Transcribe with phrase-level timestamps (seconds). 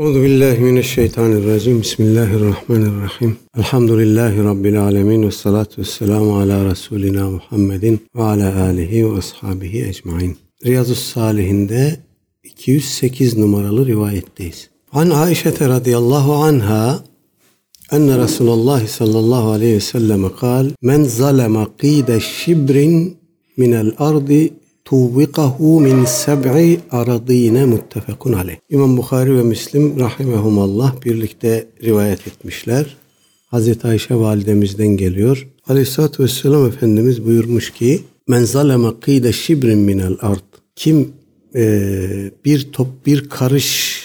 [0.00, 1.80] Euzu billahi mineşşeytanirracim.
[1.80, 3.36] Bismillahirrahmanirrahim.
[3.56, 10.36] Elhamdülillahi rabbil alamin ve salatu vesselamu ala resulina Muhammedin ve ala alihi ve ashabihi ecmaîn.
[10.66, 11.96] Riyazus Salihinde
[12.44, 14.70] 208 numaralı rivayetteyiz.
[14.92, 17.04] An Aişe radıyallahu anha
[17.92, 23.16] enne Resulullah sallallahu aleyhi ve sellem kal men zalema qide şibrin
[23.56, 24.52] minel ardi
[24.90, 28.56] tuvvikahu min seb'i aradine muttefekun aleyh.
[28.70, 32.96] İmam Bukhari ve Müslim rahimehumallah birlikte rivayet etmişler.
[33.46, 35.48] Hazreti Ayşe validemizden geliyor.
[35.68, 40.48] Aleyhissalatü vesselam Efendimiz buyurmuş ki men zaleme qide şibrin minel ard.
[40.76, 41.12] Kim
[41.54, 41.62] e,
[42.44, 44.02] bir top bir karış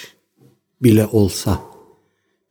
[0.84, 1.62] bile olsa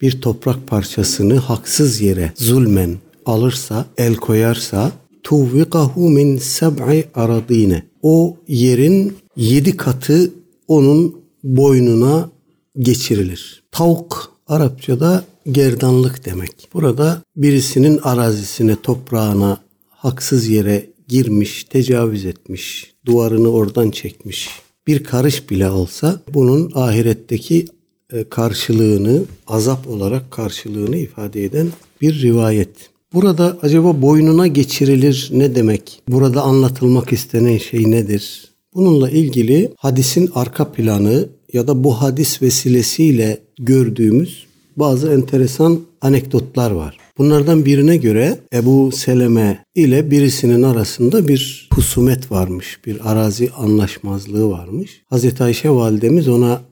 [0.00, 2.96] bir toprak parçasını haksız yere zulmen
[3.26, 4.92] alırsa, el koyarsa
[5.24, 7.82] tuvvikahu min seb'i aradine.
[8.02, 10.30] O yerin yedi katı
[10.68, 12.30] onun boynuna
[12.78, 13.62] geçirilir.
[13.70, 16.68] Tavuk Arapçada gerdanlık demek.
[16.74, 19.58] Burada birisinin arazisine, toprağına
[19.90, 24.48] haksız yere girmiş, tecavüz etmiş, duvarını oradan çekmiş.
[24.86, 27.66] Bir karış bile olsa bunun ahiretteki
[28.12, 31.68] e, karşılığını, azap olarak karşılığını ifade eden
[32.00, 32.93] bir rivayet.
[33.14, 36.02] Burada acaba boynuna geçirilir ne demek?
[36.08, 38.44] Burada anlatılmak istenen şey nedir?
[38.74, 46.98] Bununla ilgili hadisin arka planı ya da bu hadis vesilesiyle gördüğümüz bazı enteresan anekdotlar var.
[47.18, 52.78] Bunlardan birine göre Ebu Seleme ile birisinin arasında bir husumet varmış.
[52.86, 55.02] Bir arazi anlaşmazlığı varmış.
[55.06, 56.62] Hazreti Ayşe validemiz ona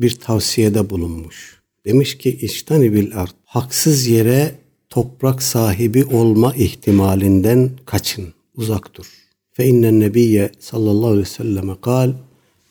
[0.00, 1.62] bir tavsiyede bulunmuş.
[1.86, 3.34] Demiş ki iştani bil art.
[3.44, 4.61] Haksız yere
[4.92, 8.24] toprak sahibi olma ihtimalinden kaçın,
[8.56, 9.06] uzak dur.
[9.52, 12.12] Fe innen nebiyye sallallahu aleyhi ve selleme kal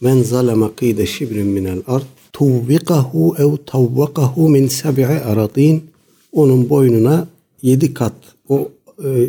[0.02, 5.84] men zaleme qide şibrin minel ard tuvvikahu ev tavvakahu min seb'i aradin
[6.32, 7.28] onun boynuna
[7.62, 8.14] yedi kat
[8.50, 8.70] o
[9.04, 9.26] e, e,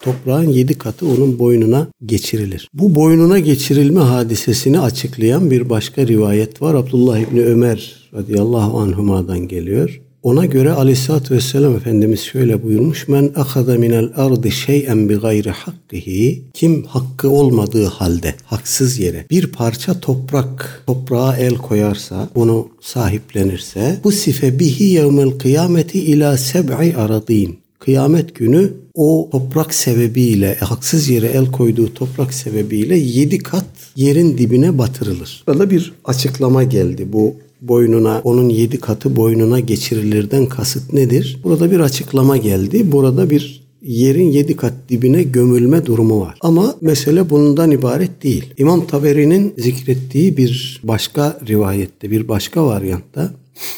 [0.00, 2.68] toprağın yedi katı onun boynuna geçirilir.
[2.74, 6.74] Bu boynuna geçirilme hadisesini açıklayan bir başka rivayet var.
[6.74, 10.00] Abdullah İbni Ömer radıyallahu anhuma'dan geliyor.
[10.22, 13.08] Ona göre aleyhissalatü vesselam Efendimiz şöyle buyurmuş.
[13.08, 16.42] Men akada minel ardı şeyen bi gayri hakkihi.
[16.54, 24.12] Kim hakkı olmadığı halde haksız yere bir parça toprak toprağa el koyarsa onu sahiplenirse bu
[24.12, 27.58] sife bihi yevmel kıyameti ila seb'i aradin.
[27.78, 33.66] Kıyamet günü o toprak sebebiyle haksız yere el koyduğu toprak sebebiyle yedi kat
[33.96, 35.44] yerin dibine batırılır.
[35.46, 41.40] Burada bir açıklama geldi bu boynuna, onun yedi katı boynuna geçirilirden kasıt nedir?
[41.44, 42.92] Burada bir açıklama geldi.
[42.92, 46.38] Burada bir yerin yedi kat dibine gömülme durumu var.
[46.40, 48.54] Ama mesele bundan ibaret değil.
[48.58, 53.34] İmam Taberi'nin zikrettiği bir başka rivayette, bir başka varyantta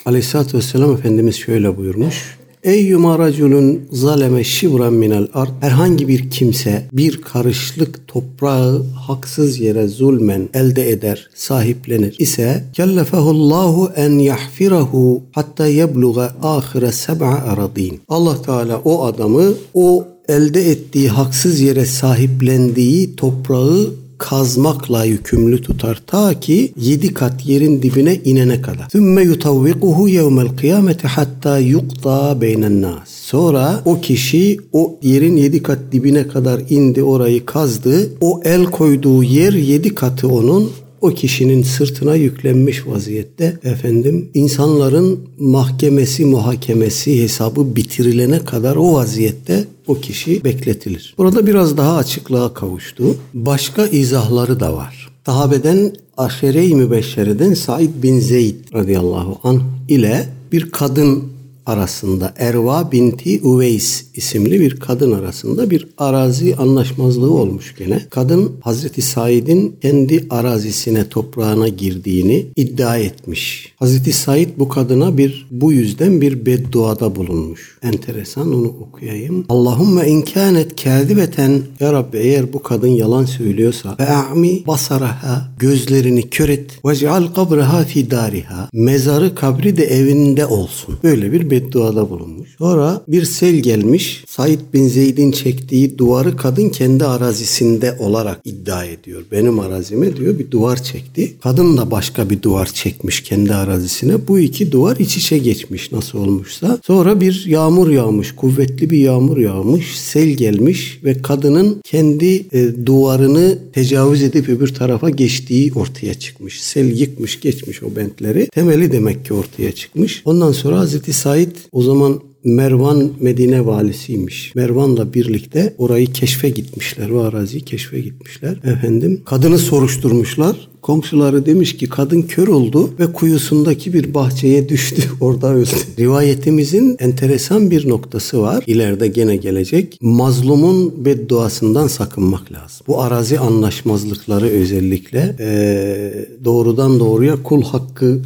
[0.07, 2.39] Aleyhisselatü Vesselam Efendimiz şöyle buyurmuş.
[2.65, 10.49] Eyyuma raculun zaleme şibran minel ard herhangi bir kimse bir karışlık toprağı haksız yere zulmen
[10.55, 18.01] elde eder, sahiplenir ise kellefehullahu en yahfirahu hatta yebluğa ahire seb'a aradin.
[18.09, 26.41] Allah Teala o adamı o elde ettiği haksız yere sahiplendiği toprağı kazmakla yükümlü tutar ta
[26.41, 28.89] ki yedi kat yerin dibine inene kadar.
[28.93, 33.09] Sümme yutavvikuhu yevmel kıyameti hatta yukta beynen nas.
[33.09, 38.11] Sonra o kişi o yerin yedi kat dibine kadar indi orayı kazdı.
[38.21, 40.71] O el koyduğu yer yedi katı onun
[41.05, 49.95] o kişinin sırtına yüklenmiş vaziyette efendim insanların mahkemesi muhakemesi hesabı bitirilene kadar o vaziyette o
[49.95, 51.15] kişi bekletilir.
[51.19, 53.17] Burada biraz daha açıklığa kavuştu.
[53.35, 55.09] Başka izahları da var.
[55.27, 61.34] Sahabeden Aşere-i Mübeşşere'den Said bin Zeyd radıyallahu anh ile bir kadın
[61.67, 68.07] arasında Erva binti Uveys isimli bir kadın arasında bir arazi anlaşmazlığı olmuş gene.
[68.11, 73.75] Kadın Hazreti Said'in kendi arazisine toprağına girdiğini iddia etmiş.
[73.77, 77.79] Hazreti Said bu kadına bir bu yüzden bir bedduada bulunmuş.
[77.83, 79.45] Enteresan onu okuyayım.
[79.49, 86.49] Allahümme inkânet kâzibeten Ya Rabbi eğer bu kadın yalan söylüyorsa ve a'mi basaraha gözlerini kör
[86.49, 90.99] et ve ceal kabraha fi dariha mezarı kabri de evinde olsun.
[91.03, 92.49] Böyle bir bedduada bulunmuş.
[92.59, 94.25] Sonra bir sel gelmiş.
[94.29, 99.23] Said bin Zeyd'in çektiği duvarı kadın kendi arazisinde olarak iddia ediyor.
[99.33, 101.35] Benim arazime diyor bir duvar çekti.
[101.43, 104.29] Kadın da başka bir duvar çekmiş kendi arazisine.
[104.29, 106.79] Bu iki duvar iç içe geçmiş nasıl olmuşsa.
[106.87, 108.33] Sonra bir yağmur yağmış.
[108.33, 109.99] Kuvvetli bir yağmur yağmış.
[109.99, 116.63] Sel gelmiş ve kadının kendi e, duvarını tecavüz edip öbür tarafa geçtiği ortaya çıkmış.
[116.63, 118.49] Sel yıkmış geçmiş o bentleri.
[118.55, 120.23] Temeli demek ki ortaya çıkmış.
[120.25, 124.55] Ondan sonra Hazreti Said o zaman Mervan Medine valisiymiş.
[124.55, 127.11] Mervan'la birlikte orayı keşfe gitmişler.
[127.11, 128.57] O araziyi keşfe gitmişler.
[128.65, 130.69] Efendim kadını soruşturmuşlar.
[130.83, 135.03] Komşuları demiş ki kadın kör oldu ve kuyusundaki bir bahçeye düştü.
[135.21, 135.71] Orada öldü.
[135.99, 138.65] Rivayetimizin enteresan bir noktası var.
[138.67, 139.99] İleride gene gelecek.
[140.01, 142.87] Mazlumun bedduasından sakınmak lazım.
[142.87, 148.21] Bu arazi anlaşmazlıkları özellikle ee, doğrudan doğruya kul hakkı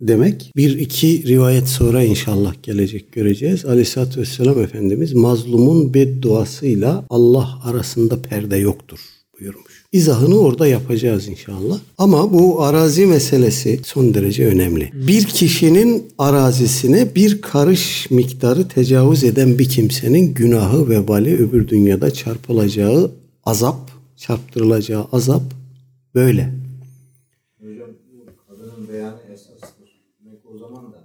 [0.00, 0.52] demek.
[0.56, 3.64] Bir iki rivayet sonra inşallah gelecek göreceğiz.
[3.64, 9.00] Aleyhisselatü Vesselam Efendimiz mazlumun bedduasıyla Allah arasında perde yoktur
[9.40, 9.84] buyurmuş.
[9.92, 11.80] İzahını orada yapacağız inşallah.
[11.98, 14.90] Ama bu arazi meselesi son derece önemli.
[14.94, 23.10] Bir kişinin arazisine bir karış miktarı tecavüz eden bir kimsenin günahı vebali öbür dünyada çarpılacağı
[23.44, 25.42] azap, çarptırılacağı azap
[26.14, 26.52] böyle.
[27.60, 30.02] Hocam bu kadının beyanı esastır.
[30.24, 30.98] Demek o zaman da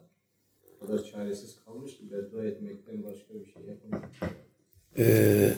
[0.84, 5.52] o kadar çaresiz kalmış ki beddua etmekten başka bir şey yapamıyor.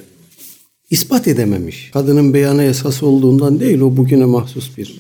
[0.89, 1.92] ispat edememiş.
[1.92, 5.00] Kadının beyanı esas olduğundan değil o bugüne mahsus bir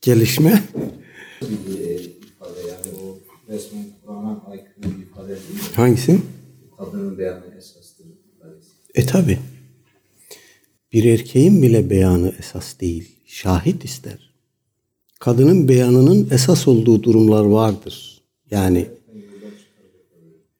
[0.00, 0.62] gelişme.
[1.42, 2.00] E?
[5.74, 6.20] Hangisi?
[6.78, 8.06] Kadının beyanı esastır.
[8.94, 9.38] E tabi.
[10.92, 13.16] Bir erkeğin bile beyanı esas değil.
[13.26, 14.34] Şahit ister.
[15.20, 18.15] Kadının beyanının esas olduğu durumlar vardır.
[18.50, 18.86] Yani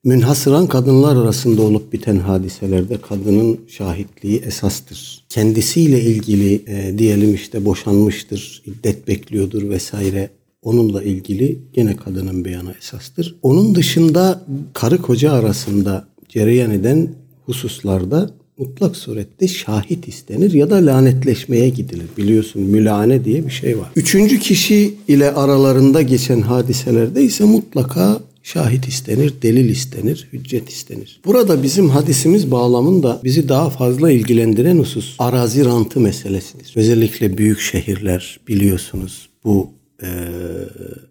[0.03, 5.25] münhasıran kadınlar arasında olup biten hadiselerde kadının şahitliği esastır.
[5.29, 10.29] Kendisiyle ilgili e, diyelim işte boşanmıştır, iddet bekliyordur vesaire.
[10.61, 13.35] Onunla ilgili gene kadının beyanı esastır.
[13.41, 21.69] Onun dışında karı koca arasında cereyan eden hususlarda mutlak surette şahit istenir ya da lanetleşmeye
[21.69, 22.05] gidilir.
[22.17, 23.89] Biliyorsun mülane diye bir şey var.
[23.95, 31.21] Üçüncü kişi ile aralarında geçen hadiselerde ise mutlaka şahit istenir, delil istenir, hüccet istenir.
[31.25, 36.73] Burada bizim hadisimiz bağlamında bizi daha fazla ilgilendiren husus arazi rantı meselesidir.
[36.75, 40.09] Özellikle büyük şehirler biliyorsunuz bu e,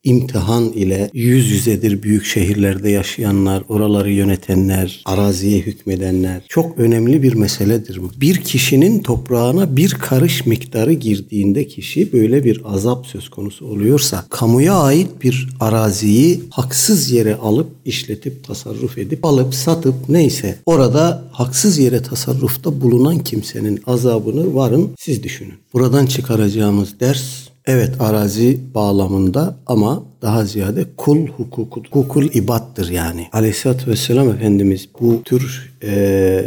[0.04, 6.42] imtihan ile yüz yüzedir büyük şehirlerde yaşayanlar, oraları yönetenler, araziye hükmedenler.
[6.48, 8.10] Çok önemli bir meseledir bu.
[8.20, 14.74] Bir kişinin toprağına bir karış miktarı girdiğinde kişi böyle bir azap söz konusu oluyorsa, kamuya
[14.74, 22.02] ait bir araziyi haksız yere alıp işletip tasarruf edip alıp satıp neyse orada haksız yere
[22.02, 25.54] tasarrufta bulunan kimsenin azabını varın siz düşünün.
[25.72, 33.28] Buradan çıkaracağımız ders Evet arazi bağlamında ama daha ziyade kul hukuku, hukukul ibattır yani.
[33.32, 36.42] Aleyhisselatü Vesselam Efendimiz bu tür e,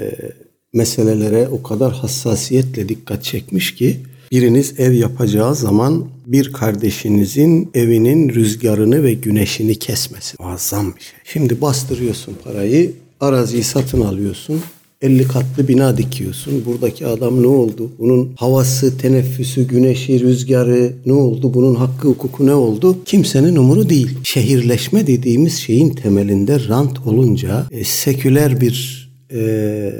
[0.73, 3.99] meselelere o kadar hassasiyetle dikkat çekmiş ki
[4.31, 10.37] biriniz ev yapacağı zaman bir kardeşinizin evinin rüzgarını ve güneşini kesmesin.
[10.39, 11.19] Muazzam bir şey.
[11.23, 14.61] Şimdi bastırıyorsun parayı, araziyi satın alıyorsun.
[15.01, 16.65] 50 katlı bina dikiyorsun.
[16.65, 17.91] Buradaki adam ne oldu?
[17.99, 21.53] Bunun havası, teneffüsü, güneşi, rüzgarı ne oldu?
[21.53, 22.97] Bunun hakkı, hukuku ne oldu?
[23.05, 24.17] Kimsenin umuru değil.
[24.23, 29.91] Şehirleşme dediğimiz şeyin temelinde rant olunca e, seküler bir e,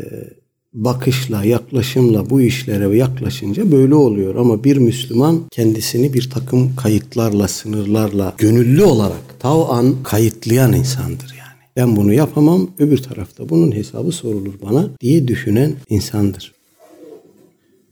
[0.74, 4.36] bakışla, yaklaşımla bu işlere yaklaşınca böyle oluyor.
[4.36, 11.39] Ama bir Müslüman kendisini bir takım kayıtlarla, sınırlarla, gönüllü olarak tavan kayıtlayan insandır.
[11.80, 16.54] Ben bunu yapamam, öbür tarafta bunun hesabı sorulur bana diye düşünen insandır.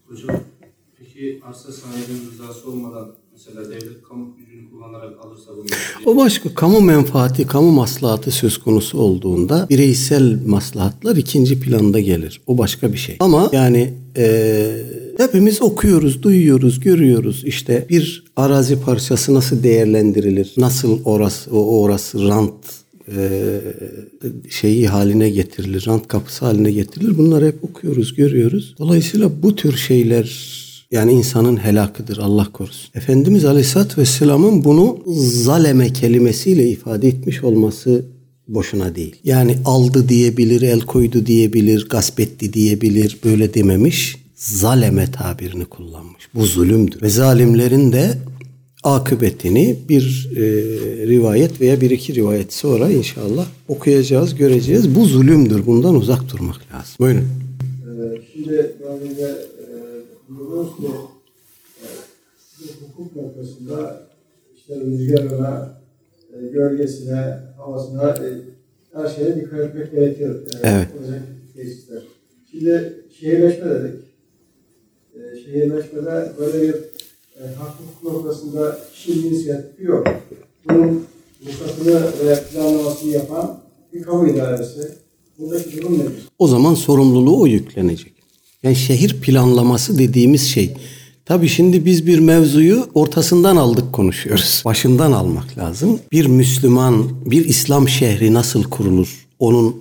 [0.07, 0.39] Hocam
[0.99, 6.81] peki arsa sahibinin rızası olmadan mesela devlet kamu gücünü kullanarak alırsa bunu O başka kamu
[6.81, 12.41] menfaati, kamu maslahatı söz konusu olduğunda bireysel maslahatlar ikinci planda gelir.
[12.47, 13.15] O başka bir şey.
[13.19, 14.75] Ama yani e,
[15.17, 17.43] hepimiz okuyoruz, duyuyoruz, görüyoruz.
[17.45, 20.53] İşte bir arazi parçası nasıl değerlendirilir?
[20.57, 22.76] Nasıl orası, o orası rant
[24.49, 27.17] şeyi haline getirilir, rant kapısı haline getirilir.
[27.17, 28.75] Bunları hep okuyoruz, görüyoruz.
[28.79, 30.57] Dolayısıyla bu tür şeyler
[30.91, 32.89] yani insanın helakıdır Allah korusun.
[32.95, 38.05] Efendimiz Aleyhisselatü Vesselam'ın bunu zaleme kelimesiyle ifade etmiş olması
[38.47, 39.15] boşuna değil.
[39.23, 44.17] Yani aldı diyebilir, el koydu diyebilir, gasp etti diyebilir böyle dememiş.
[44.35, 46.27] Zaleme tabirini kullanmış.
[46.35, 47.01] Bu zulümdür.
[47.01, 48.17] Ve zalimlerin de
[48.83, 50.41] akıbetini bir e,
[51.07, 54.95] rivayet veya bir iki rivayet sonra inşallah okuyacağız, göreceğiz.
[54.95, 55.65] Bu zulümdür.
[55.65, 56.95] Bundan uzak durmak lazım.
[56.99, 57.19] Buyurun.
[57.21, 59.67] Ee, Şimdi ben de e,
[60.29, 60.83] buyuruyoruz ki
[61.83, 61.87] e,
[62.81, 64.07] hukuk noktasında
[64.55, 65.81] işte rüzgarına,
[66.33, 68.27] e, gölgesine, havasına e,
[68.93, 70.35] her şeye dikkat etmek gerekiyor.
[70.35, 70.87] E, Evet.
[71.01, 71.21] Olacak
[71.55, 72.01] tesisler.
[72.51, 73.99] Şimdi şehirleşme dedik.
[75.15, 76.75] E, şehirleşmede böyle bir
[77.39, 80.07] e, hak hukuk noktasında kişinin inisiyatifi yok.
[80.69, 81.05] Bunun
[81.45, 83.59] ruhsatını ve planlamasını yapan
[83.93, 84.91] bir kamu idaresi.
[85.39, 86.27] Buradaki durum nedir?
[86.39, 88.13] O zaman sorumluluğu o yüklenecek.
[88.63, 90.73] Yani şehir planlaması dediğimiz şey.
[91.25, 94.61] Tabii şimdi biz bir mevzuyu ortasından aldık konuşuyoruz.
[94.65, 95.99] Başından almak lazım.
[96.11, 99.27] Bir Müslüman, bir İslam şehri nasıl kurulur?
[99.39, 99.75] Onun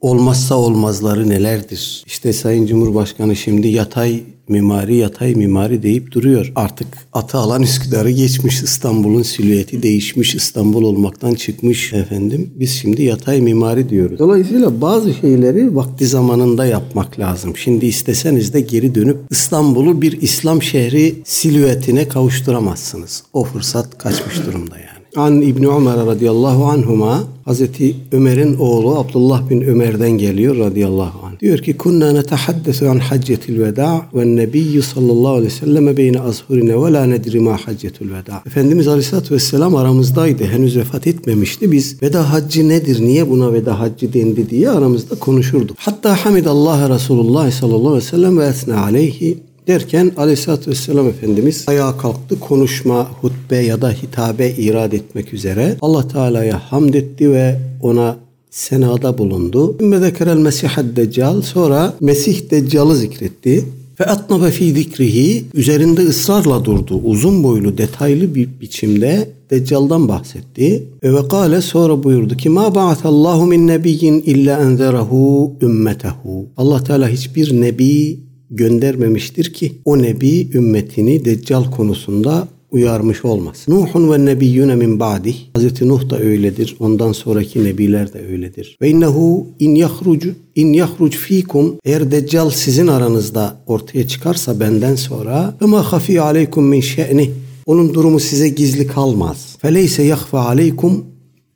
[0.00, 2.04] olmazsa olmazları nelerdir?
[2.06, 6.52] İşte Sayın Cumhurbaşkanı şimdi yatay mimari yatay mimari deyip duruyor.
[6.56, 12.50] Artık atı alan Üsküdar'ı geçmiş İstanbul'un silüeti değişmiş İstanbul olmaktan çıkmış efendim.
[12.56, 14.18] Biz şimdi yatay mimari diyoruz.
[14.18, 17.56] Dolayısıyla bazı şeyleri vakti zamanında yapmak lazım.
[17.56, 23.22] Şimdi isteseniz de geri dönüp İstanbul'u bir İslam şehri silüetine kavuşturamazsınız.
[23.32, 24.95] O fırsat kaçmış durumda yani.
[25.16, 31.40] An İbni Ömer radıyallahu anhuma Hazreti Ömer'in oğlu Abdullah bin Ömer'den geliyor radıyallahu anh.
[31.40, 36.84] Diyor ki kunna netahaddesu an haccetil veda ve nebiyyü sallallahu aleyhi ve selleme beyne azhurine
[36.84, 38.42] ve la nedri ma haccetul veda.
[38.46, 40.44] Efendimiz aleyhissalatü vesselam aramızdaydı.
[40.44, 41.72] Henüz vefat etmemişti.
[41.72, 43.00] Biz veda haccı nedir?
[43.00, 45.76] Niye buna veda haccı dendi diye aramızda konuşurduk.
[45.80, 51.96] Hatta hamidallah Resulullah sallallahu aleyhi ve sellem ve esna aleyhi Derken aleyhissalatü vesselam Efendimiz ayağa
[51.98, 55.76] kalktı konuşma, hutbe ya da hitabe irad etmek üzere.
[55.80, 58.16] Allah Teala'ya hamd etti ve ona
[58.50, 59.76] senada bulundu.
[59.80, 63.64] Ümme zekerel mesihad deccal sonra Mesih Deccal'ı zikretti.
[64.00, 67.00] Ve atnabe fi zikrihi üzerinde ısrarla durdu.
[67.04, 70.84] Uzun boylu detaylı bir biçimde Deccal'dan bahsetti.
[71.02, 76.46] Ve kale sonra buyurdu ki ma ba'atallahu min nebiyyin illa enzerahu ümmetehu.
[76.56, 83.64] Allah Teala hiçbir nebi göndermemiştir ki o nebi ümmetini deccal konusunda uyarmış olmaz.
[83.68, 85.36] Nuhun ve nebiyyune min ba'dih.
[85.54, 86.76] Hazreti Nuh da öyledir.
[86.80, 88.76] Ondan sonraki nebiler de öyledir.
[88.82, 95.54] Ve innehu in yahrucu in yahruc fikum eğer deccal sizin aranızda ortaya çıkarsa benden sonra
[95.62, 97.30] ve ma hafi aleykum min şe'nih
[97.66, 99.56] onun durumu size gizli kalmaz.
[99.58, 101.04] Feleyse yahfa aleykum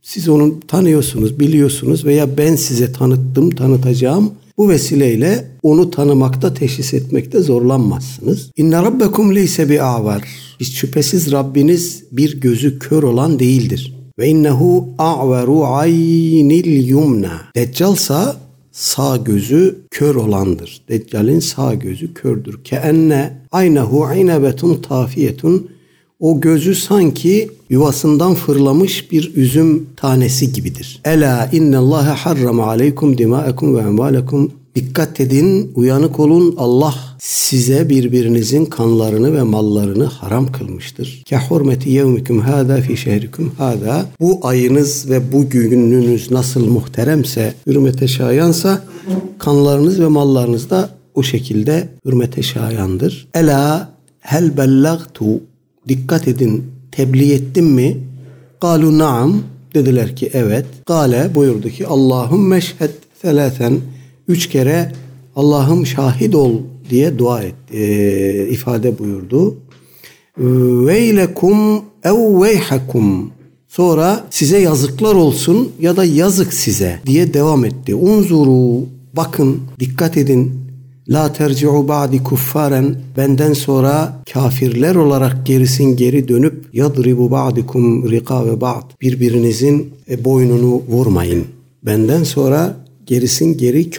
[0.02, 4.32] siz onu tanıyorsunuz, biliyorsunuz veya ben size tanıttım, tanıtacağım.
[4.58, 8.50] Bu vesileyle onu tanımakta, teşhis etmekte zorlanmazsınız.
[8.56, 10.24] İnne rabbekum leyse bi avar.
[10.60, 13.94] Hiç şüphesiz Rabbiniz bir gözü kör olan değildir.
[14.18, 17.40] Ve innehu a'veru aynil yumna.
[17.56, 18.36] Deccalsa
[18.72, 20.82] sağ gözü kör olandır.
[20.88, 22.64] Deccal'in sağ gözü kördür.
[22.64, 25.70] Ke enne aynehu inebetun tafiyetun.
[26.20, 31.00] O gözü sanki yuvasından fırlamış bir üzüm tanesi gibidir.
[31.04, 34.52] Ela innallâhe harrama aleykum dimâekum ve emvâlekum.
[34.74, 36.54] Dikkat edin, uyanık olun.
[36.58, 41.22] Allah size birbirinizin kanlarını ve mallarını haram kılmıştır.
[41.26, 44.06] Ke hurmeti yevmikum hâdâ fi şehrikum hâdâ.
[44.20, 48.84] Bu ayınız ve bu gününüz nasıl muhteremse, hürmete şayansa
[49.38, 53.28] kanlarınız ve mallarınız da o şekilde hürmete şayandır.
[53.34, 55.40] Ela hel bellagtu
[55.88, 57.98] dikkat edin tebliğ ettim mi?
[58.60, 59.42] Galu naam
[59.74, 60.66] dediler ki evet.
[60.86, 62.90] Gale buyurdu ki Allahum meşhed
[63.22, 63.80] selâsen
[64.28, 64.92] üç kere
[65.36, 66.54] Allah'ım şahit ol
[66.90, 69.56] diye dua et e, ifade buyurdu.
[70.86, 73.30] Veylekum ev veyhakum
[73.68, 77.94] sonra size yazıklar olsun ya da yazık size diye devam etti.
[77.94, 80.59] Unzuru bakın dikkat edin
[81.10, 88.84] La terci'u ba'di kuffaren benden sonra kafirler olarak gerisin geri dönüp yadribu ba'dikum rikabe ba'd
[89.00, 91.44] birbirinizin e, boynunu vurmayın.
[91.82, 92.76] Benden sonra
[93.06, 93.90] gerisin geri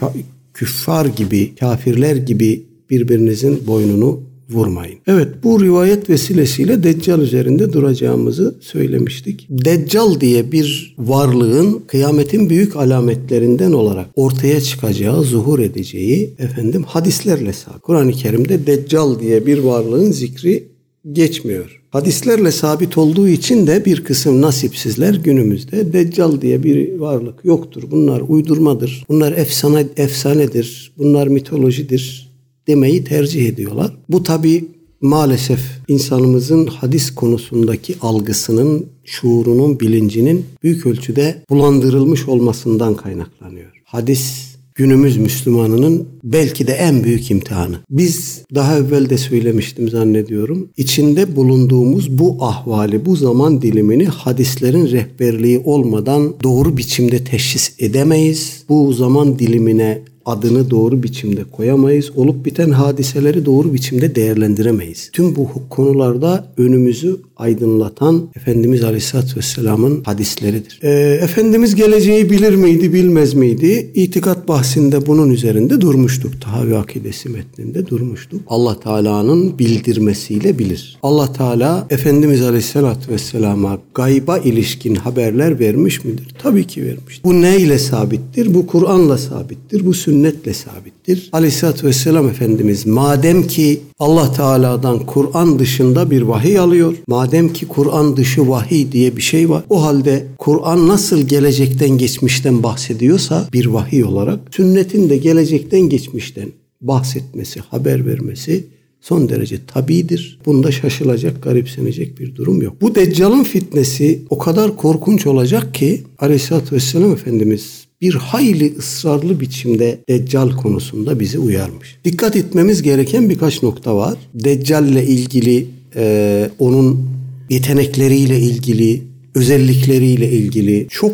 [0.54, 4.20] küffar gibi, kafirler gibi birbirinizin boynunu
[4.52, 5.00] vurmayın.
[5.08, 9.48] Evet bu rivayet vesilesiyle Deccal üzerinde duracağımızı söylemiştik.
[9.50, 17.82] Deccal diye bir varlığın kıyametin büyük alametlerinden olarak ortaya çıkacağı, zuhur edeceği efendim hadislerle sabit.
[17.82, 20.64] Kur'an-ı Kerim'de Deccal diye bir varlığın zikri
[21.12, 21.82] geçmiyor.
[21.90, 27.84] Hadislerle sabit olduğu için de bir kısım nasipsizler günümüzde Deccal diye bir varlık yoktur.
[27.92, 29.06] Bunlar uydurmadır.
[29.10, 30.94] Bunlar efsane efsanedir.
[30.98, 32.31] Bunlar mitolojidir
[32.68, 33.98] demeyi tercih ediyorlar.
[34.10, 34.66] Bu tabi
[35.02, 43.72] maalesef insanımızın hadis konusundaki algısının, şuurunun, bilincinin büyük ölçüde bulandırılmış olmasından kaynaklanıyor.
[43.84, 47.76] Hadis günümüz Müslümanının belki de en büyük imtihanı.
[47.90, 50.70] Biz daha evvel de söylemiştim zannediyorum.
[50.78, 58.64] İçinde bulunduğumuz bu ahvali, bu zaman dilimini hadislerin rehberliği olmadan doğru biçimde teşhis edemeyiz.
[58.70, 62.12] Bu zaman dilimine adını doğru biçimde koyamayız.
[62.16, 65.10] Olup biten hadiseleri doğru biçimde değerlendiremeyiz.
[65.14, 70.80] Tüm bu konularda önümüzü aydınlatan Efendimiz Aleyhisselatü Vesselam'ın hadisleridir.
[70.84, 70.90] Ee,
[71.24, 73.92] Efendimiz geleceği bilir miydi, bilmez miydi?
[73.96, 76.42] İtikat bahsinde bunun üzerinde durmuştuk.
[76.42, 78.42] Tahavi akidesi metninde durmuştuk.
[78.48, 80.98] Allah Teala'nın bildirmesiyle bilir.
[81.04, 86.28] Allah Teala Efendimiz Aleyhisselatü Vesselam'a gayba ilişkin haberler vermiş midir?
[86.44, 87.22] Tabii ki vermiş.
[87.24, 88.54] Bu neyle sabittir?
[88.54, 89.86] Bu Kur'an'la sabittir.
[89.86, 91.30] Bu sünnetle sabittir.
[91.32, 96.94] Aleyhisselatü Vesselam Efendimiz madem ki Allah Teala'dan Kur'an dışında bir vahiy alıyor.
[97.08, 99.64] Madem ki Kur'an dışı vahiy diye bir şey var.
[99.70, 106.50] O halde Kur'an nasıl gelecekten geçmişten bahsediyorsa bir vahiy olarak sünnetin de gelecekten geçmişten
[106.82, 108.64] bahsetmesi, haber vermesi
[109.02, 110.40] son derece tabidir.
[110.46, 112.82] Bunda şaşılacak, garipsenecek bir durum yok.
[112.82, 120.00] Bu Deccal'ın fitnesi o kadar korkunç olacak ki Aleyhisselatü Vesselam Efendimiz bir hayli ısrarlı biçimde
[120.10, 121.98] Deccal konusunda bizi uyarmış.
[122.06, 124.18] Dikkat etmemiz gereken birkaç nokta var.
[124.34, 127.10] Deccal ile ilgili, e, onun
[127.50, 129.02] yetenekleriyle ilgili,
[129.36, 131.14] özellikleriyle ilgili çok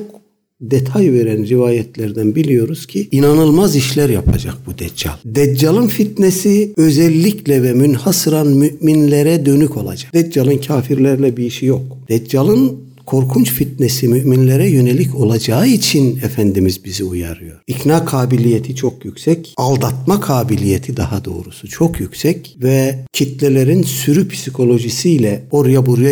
[0.61, 5.13] detay veren rivayetlerden biliyoruz ki inanılmaz işler yapacak bu Deccal.
[5.25, 10.13] Deccal'ın fitnesi özellikle ve münhasıran müminlere dönük olacak.
[10.13, 11.81] Deccal'ın kafirlerle bir işi yok.
[12.09, 17.59] Deccal'ın korkunç fitnesi müminlere yönelik olacağı için Efendimiz bizi uyarıyor.
[17.67, 25.85] İkna kabiliyeti çok yüksek, aldatma kabiliyeti daha doğrusu çok yüksek ve kitlelerin sürü psikolojisiyle oraya
[25.85, 26.11] buraya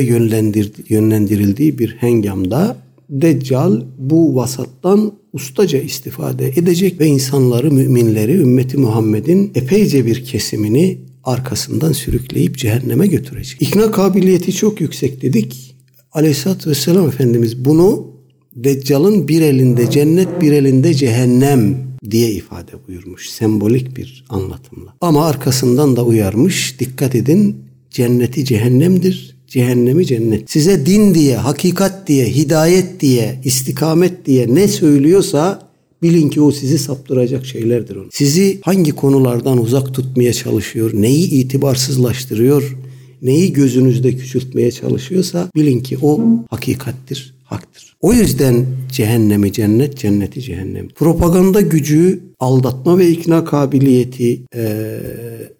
[0.89, 2.77] yönlendirildiği bir hengamda
[3.09, 11.91] Deccal bu vasattan ustaca istifade edecek ve insanları, müminleri, ümmeti Muhammed'in epeyce bir kesimini arkasından
[11.91, 13.61] sürükleyip cehenneme götürecek.
[13.61, 15.74] İkna kabiliyeti çok yüksek dedik.
[16.15, 18.07] Aleyhisselatü Vesselam Efendimiz bunu
[18.55, 21.77] Deccal'ın bir elinde cennet bir elinde cehennem
[22.11, 23.29] diye ifade buyurmuş.
[23.29, 24.93] Sembolik bir anlatımla.
[25.01, 26.79] Ama arkasından da uyarmış.
[26.79, 27.55] Dikkat edin
[27.91, 29.35] cenneti cehennemdir.
[29.47, 30.51] Cehennemi cennet.
[30.51, 35.69] Size din diye, hakikat diye, hidayet diye, istikamet diye ne söylüyorsa
[36.01, 38.07] bilin ki o sizi saptıracak şeylerdir onu.
[38.11, 42.77] Sizi hangi konulardan uzak tutmaya çalışıyor, neyi itibarsızlaştırıyor,
[43.21, 47.95] neyi gözünüzde küçültmeye çalışıyorsa bilin ki o hakikattir, haktır.
[48.01, 50.87] O yüzden cehennemi cennet, cenneti cehennem.
[50.87, 54.99] Propaganda gücü, aldatma ve ikna kabiliyeti ee,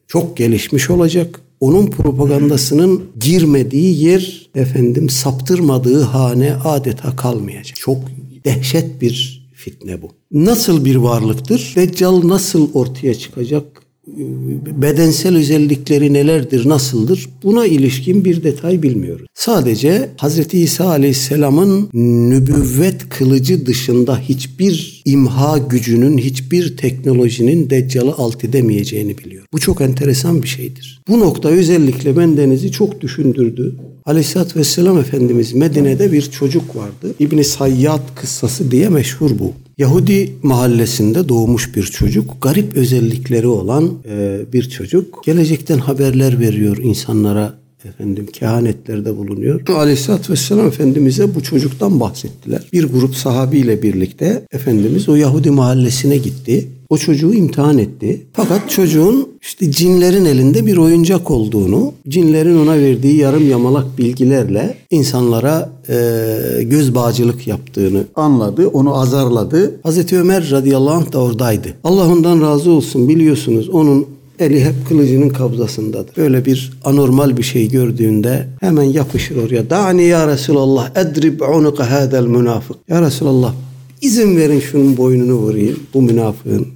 [0.07, 1.41] çok gelişmiş olacak.
[1.59, 7.75] Onun propagandasının girmediği yer efendim saptırmadığı hane adeta kalmayacak.
[7.75, 7.97] Çok
[8.45, 10.09] dehşet bir fitne bu.
[10.31, 11.73] Nasıl bir varlıktır?
[11.75, 13.84] Deccal nasıl ortaya çıkacak?
[14.81, 17.29] Bedensel özellikleri nelerdir, nasıldır?
[17.43, 19.27] Buna ilişkin bir detay bilmiyoruz.
[19.33, 20.53] Sadece Hz.
[20.53, 21.89] İsa Aleyhisselam'ın
[22.29, 29.45] nübüvvet kılıcı dışında hiçbir imha gücünün, hiçbir teknolojinin Deccal'ı alt edemeyeceğini biliyor.
[29.53, 31.01] Bu çok enteresan bir şeydir.
[31.07, 33.75] Bu nokta özellikle bendenizi çok düşündürdü.
[34.05, 37.15] Aleyhisselatü Vesselam Efendimiz Medine'de bir çocuk vardı.
[37.19, 39.53] İbni Sayyad kıssası diye meşhur bu.
[39.77, 45.23] Yahudi mahallesinde doğmuş bir çocuk, garip özellikleri olan e, bir çocuk.
[45.25, 47.53] Gelecekten haberler veriyor insanlara
[47.85, 49.67] efendim kehanetlerde bulunuyor.
[49.67, 52.63] Aleyhisselatü Vesselam Efendimiz'e bu çocuktan bahsettiler.
[52.73, 56.67] Bir grup sahabiyle birlikte Efendimiz o Yahudi mahallesine gitti.
[56.95, 58.21] O çocuğu imtihan etti.
[58.33, 65.69] Fakat çocuğun işte cinlerin elinde bir oyuncak olduğunu, cinlerin ona verdiği yarım yamalak bilgilerle insanlara
[65.89, 68.67] e, göz bağcılık yaptığını anladı.
[68.67, 69.79] Onu azarladı.
[69.83, 71.67] Hazreti Ömer radıyallahu anh da oradaydı.
[71.83, 74.05] Allah ondan razı olsun biliyorsunuz onun
[74.39, 76.17] eli hep kılıcının kabzasındadır.
[76.17, 79.69] Böyle bir anormal bir şey gördüğünde hemen yapışır oraya.
[79.69, 82.77] Dani ya Resulallah edrib unuka hadel münafık.
[82.89, 83.53] Ya Resulallah
[84.01, 85.79] izin verin şunun boynunu vurayım.
[85.93, 86.67] Bu münafığın,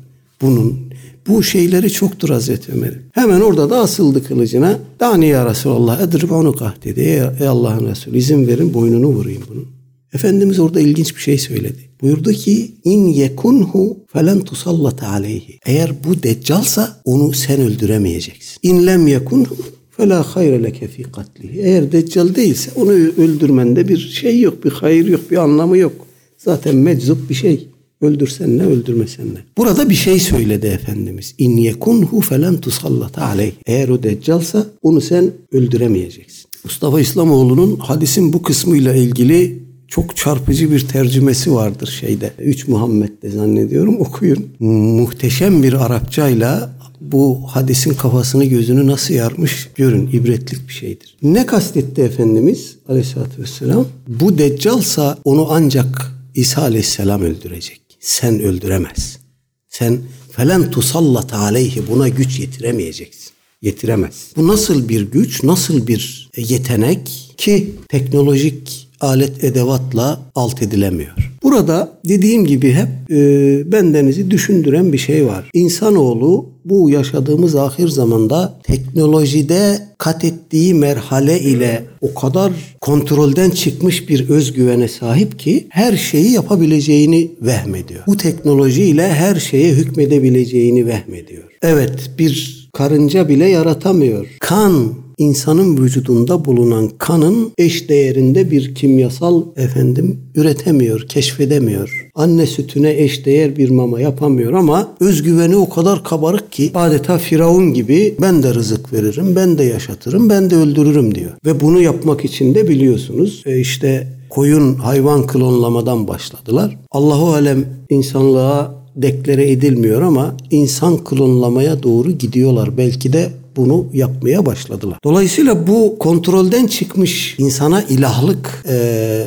[0.41, 0.79] bunun.
[1.27, 3.01] Bu şeyleri çoktur Hazreti Ömer'in.
[3.13, 4.79] Hemen orada da asıldı kılıcına.
[4.99, 7.31] Dani ya Resulallah edrib unuka dedi.
[7.39, 9.67] Ey, Allah'ın Resulü izin verin boynunu vurayım bunun.
[10.13, 11.89] Efendimiz orada ilginç bir şey söyledi.
[12.01, 15.59] Buyurdu ki in yekunhu felen tusallat aleyhi.
[15.65, 18.59] Eğer bu deccalsa onu sen öldüremeyeceksin.
[18.63, 19.57] İn lem yekunhu
[19.97, 21.59] fela hayre leke fi katlihi.
[21.59, 25.93] Eğer deccal değilse onu öldürmende bir şey yok, bir hayır yok, bir anlamı yok.
[26.37, 27.68] Zaten meczup bir şey.
[28.01, 29.39] Öldürsen ne, öldürmesen ne.
[29.57, 31.35] Burada bir şey söyledi Efendimiz.
[31.37, 33.51] İn yekunhu felen tusallat aleyh.
[33.65, 36.45] Eğer o deccalsa onu sen öldüremeyeceksin.
[36.63, 42.31] Mustafa İslamoğlu'nun hadisin bu kısmıyla ilgili çok çarpıcı bir tercümesi vardır şeyde.
[42.39, 44.45] Üç Muhammed'de zannediyorum okuyun.
[44.59, 51.17] Muhteşem bir Arapçayla bu hadisin kafasını gözünü nasıl yarmış görün ibretlik bir şeydir.
[51.21, 53.85] Ne kastetti Efendimiz aleyhissalatü vesselam?
[54.07, 57.81] Bu deccalsa onu ancak İsa aleyhisselam öldürecek.
[57.99, 59.19] Sen öldüremez.
[59.67, 59.99] Sen
[60.31, 63.31] felen tusallat aleyhi buna güç yetiremeyeceksin.
[63.61, 64.31] Yetiremez.
[64.35, 71.29] Bu nasıl bir güç, nasıl bir yetenek ki teknolojik alet edevatla alt edilemiyor.
[71.43, 75.49] Burada dediğim gibi hep e, bendenizi düşündüren bir şey var.
[75.53, 84.29] İnsanoğlu bu yaşadığımız ahir zamanda teknolojide kat ettiği merhale ile o kadar kontrolden çıkmış bir
[84.29, 88.03] özgüvene sahip ki her şeyi yapabileceğini vehmediyor.
[88.07, 91.43] Bu teknolojiyle her şeye hükmedebileceğini vehmediyor.
[91.61, 94.27] Evet bir karınca bile yaratamıyor.
[94.39, 102.09] Kan insanın vücudunda bulunan kanın eş değerinde bir kimyasal efendim üretemiyor, keşfedemiyor.
[102.15, 107.73] Anne sütüne eş değer bir mama yapamıyor ama özgüveni o kadar kabarık ki adeta Firavun
[107.73, 111.31] gibi ben de rızık veririm, ben de yaşatırım, ben de öldürürüm diyor.
[111.45, 116.77] Ve bunu yapmak için de biliyorsunuz e işte koyun hayvan klonlamadan başladılar.
[116.91, 122.77] Allahu alem insanlığa deklare edilmiyor ama insan klonlamaya doğru gidiyorlar.
[122.77, 123.29] Belki de
[123.59, 124.97] bunu yapmaya başladılar.
[125.03, 128.75] Dolayısıyla bu kontrolden çıkmış insana ilahlık e,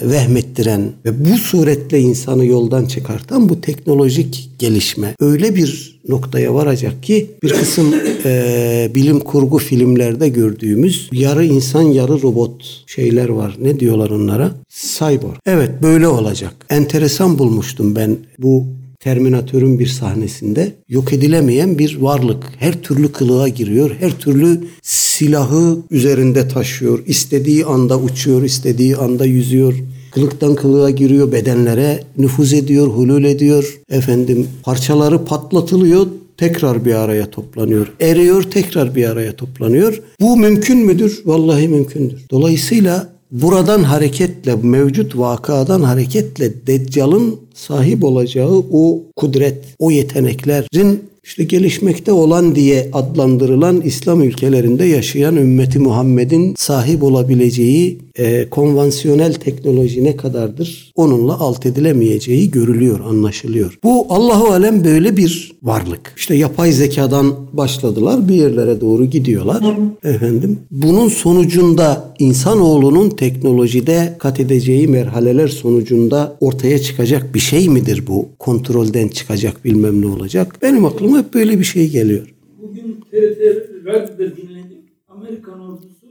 [0.02, 7.30] vehmettiren ve bu suretle insanı yoldan çıkartan bu teknolojik gelişme öyle bir noktaya varacak ki
[7.42, 13.56] bir kısım e, bilim kurgu filmlerde gördüğümüz yarı insan yarı robot şeyler var.
[13.62, 14.50] Ne diyorlar onlara?
[14.68, 15.36] Cyborg.
[15.46, 16.54] Evet böyle olacak.
[16.70, 18.66] Enteresan bulmuştum ben bu
[19.02, 22.44] Terminatör'ün bir sahnesinde yok edilemeyen bir varlık.
[22.58, 27.02] Her türlü kılığa giriyor, her türlü silahı üzerinde taşıyor.
[27.06, 29.74] İstediği anda uçuyor, istediği anda yüzüyor.
[30.10, 33.80] Kılıktan kılığa giriyor, bedenlere nüfuz ediyor, hulul ediyor.
[33.90, 37.92] Efendim parçaları patlatılıyor, tekrar bir araya toplanıyor.
[38.00, 40.02] Eriyor, tekrar bir araya toplanıyor.
[40.20, 41.22] Bu mümkün müdür?
[41.24, 42.20] Vallahi mümkündür.
[42.30, 52.12] Dolayısıyla buradan hareketle, mevcut vakadan hareketle Deccal'ın sahip olacağı o kudret, o yeteneklerin işte gelişmekte
[52.12, 60.92] olan diye adlandırılan İslam ülkelerinde yaşayan ümmeti Muhammed'in sahip olabileceği e, konvansiyonel teknoloji ne kadardır
[60.96, 63.78] onunla alt edilemeyeceği görülüyor, anlaşılıyor.
[63.84, 66.14] Bu Allahu alem böyle bir varlık.
[66.16, 69.64] İşte yapay zekadan başladılar bir yerlere doğru gidiyorlar.
[70.04, 78.28] Efendim bunun sonucunda insanoğlunun teknolojide kat edeceği merhaleler sonucunda ortaya çıkacak bir şey midir bu?
[78.38, 80.58] Kontrolden çıkacak bilmem ne olacak.
[80.62, 82.34] Benim aklıma hep böyle bir şey geliyor.
[82.62, 84.82] Bugün TRT Radyo'da dinledim.
[85.08, 86.01] Amerikan ordusu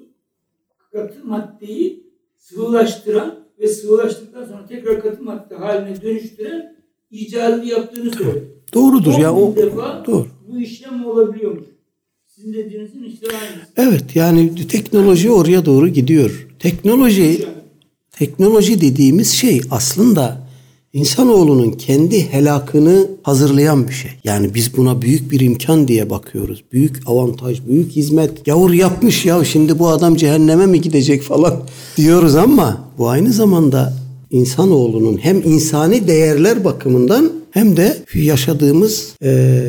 [0.93, 2.03] katı maddeyi
[2.37, 6.75] sıvılaştıran ve sıvılaştıktan sonra tekrar katı madde haline dönüştüren
[7.11, 8.51] icadını yaptığını söyledi.
[8.73, 10.27] Doğrudur ya o defa doğru.
[10.47, 11.65] bu işlem olabiliyormuş.
[12.25, 13.67] Sizin dediğinizin işte aynısı.
[13.77, 16.47] Evet yani teknoloji oraya doğru gidiyor.
[16.59, 17.45] Teknoloji
[18.11, 20.40] teknoloji dediğimiz şey aslında
[20.93, 24.11] insanoğlunun kendi helakını hazırlayan bir şey.
[24.23, 26.63] Yani biz buna büyük bir imkan diye bakıyoruz.
[26.71, 28.47] Büyük avantaj, büyük hizmet.
[28.47, 31.53] Yavur yapmış ya şimdi bu adam cehenneme mi gidecek falan
[31.97, 33.93] diyoruz ama bu aynı zamanda
[34.31, 39.63] insanoğlunun hem insani değerler bakımından hem de yaşadığımız e,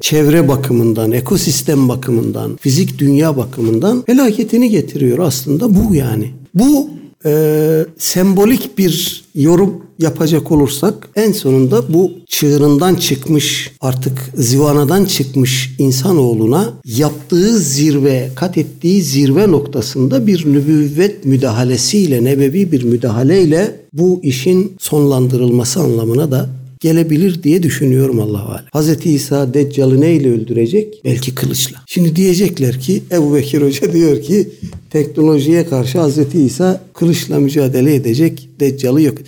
[0.00, 6.30] çevre bakımından, ekosistem bakımından, fizik dünya bakımından felaketini getiriyor aslında bu yani.
[6.54, 6.90] Bu
[7.24, 16.72] e, sembolik bir yorum yapacak olursak en sonunda bu çığırından çıkmış artık zivanadan çıkmış insanoğluna
[16.84, 25.80] yaptığı zirve kat ettiği zirve noktasında bir nübüvvet müdahalesiyle nebevi bir müdahaleyle bu işin sonlandırılması
[25.80, 26.48] anlamına da
[26.80, 28.64] gelebilir diye düşünüyorum Allah alem.
[28.72, 31.00] Hazreti İsa Deccal'ı neyle öldürecek?
[31.04, 31.76] Belki kılıçla.
[31.86, 34.48] Şimdi diyecekler ki Ebu Bekir Hoca diyor ki
[34.90, 38.48] teknolojiye karşı Hazreti İsa kılıçla mücadele edecek.
[38.60, 39.18] Deccal'ı yok.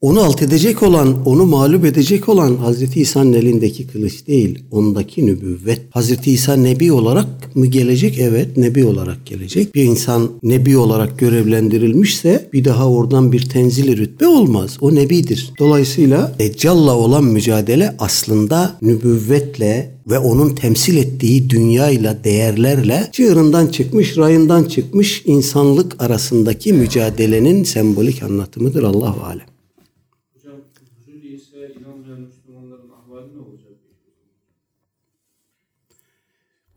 [0.00, 5.80] Onu alt edecek olan, onu mağlup edecek olan Hazreti İsa'nın elindeki kılıç değil, ondaki nübüvvet.
[5.90, 8.18] Hazreti İsa nebi olarak mı gelecek?
[8.18, 9.74] Evet, nebi olarak gelecek.
[9.74, 14.76] Bir insan nebi olarak görevlendirilmişse bir daha oradan bir tenzili rütbe olmaz.
[14.80, 15.52] O nebidir.
[15.58, 24.64] Dolayısıyla Deccal'la olan mücadele aslında nübüvvetle ve onun temsil ettiği dünyayla, değerlerle çığırından çıkmış, rayından
[24.64, 29.46] çıkmış insanlık arasındaki mücadelenin sembolik anlatımıdır Allah alem.
[30.34, 30.60] Hocam
[31.06, 33.72] Huzur İsa'ya inanmayan Müslümanların ahvali ne olacak?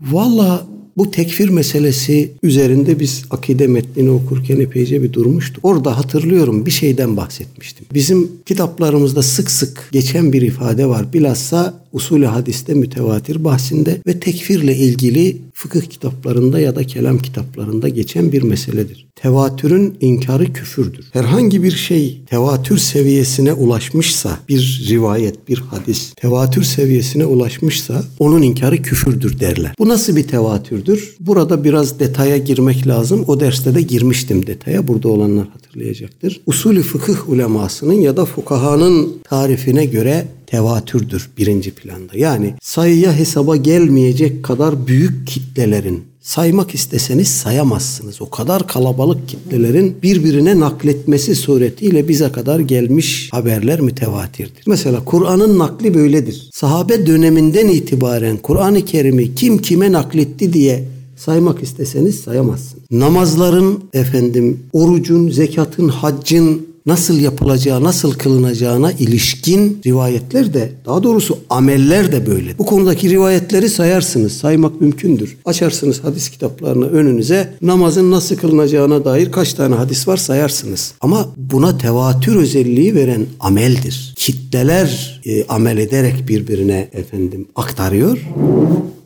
[0.01, 5.65] Valla bu tekfir meselesi üzerinde biz akide metnini okurken epeyce bir durmuştuk.
[5.65, 7.85] Orada hatırlıyorum bir şeyden bahsetmiştim.
[7.93, 11.13] Bizim kitaplarımızda sık sık geçen bir ifade var.
[11.13, 18.31] Bilhassa usulü hadiste mütevatir bahsinde ve tekfirle ilgili fıkıh kitaplarında ya da kelam kitaplarında geçen
[18.31, 19.10] bir meseledir.
[19.15, 21.05] Tevatürün inkarı küfürdür.
[21.13, 28.81] Herhangi bir şey tevatür seviyesine ulaşmışsa bir rivayet, bir hadis tevatür seviyesine ulaşmışsa onun inkarı
[28.81, 29.73] küfürdür derler.
[29.79, 31.15] Bu nasıl bir tevatürdür?
[31.19, 33.23] Burada biraz detaya girmek lazım.
[33.27, 34.87] O derste de girmiştim detaya.
[34.87, 36.41] Burada olanlar hatırlayacaktır.
[36.45, 42.17] Usulü fıkıh ulemasının ya da fukahanın tarifine göre tevatürdür birinci planda.
[42.17, 48.21] Yani sayıya hesaba gelmeyecek kadar büyük kitlelerin saymak isteseniz sayamazsınız.
[48.21, 54.63] O kadar kalabalık kitlelerin birbirine nakletmesi suretiyle bize kadar gelmiş haberler mütevatirdir.
[54.67, 56.49] Mesela Kur'an'ın nakli böyledir.
[56.53, 62.83] Sahabe döneminden itibaren Kur'an-ı Kerim'i kim kime nakletti diye saymak isteseniz sayamazsınız.
[62.91, 72.11] Namazların efendim, orucun, zekatın, haccın, nasıl yapılacağı, nasıl kılınacağına ilişkin rivayetler de daha doğrusu ameller
[72.11, 72.57] de böyle.
[72.57, 74.33] Bu konudaki rivayetleri sayarsınız.
[74.33, 75.37] Saymak mümkündür.
[75.45, 77.53] Açarsınız hadis kitaplarını önünüze.
[77.61, 80.93] Namazın nasıl kılınacağına dair kaç tane hadis var sayarsınız.
[81.01, 84.13] Ama buna tevatür özelliği veren ameldir.
[84.15, 88.17] Kitleler e, amel ederek birbirine efendim aktarıyor.